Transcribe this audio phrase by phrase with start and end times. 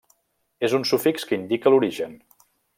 [0.67, 2.19] És un sufix que indica l'origen.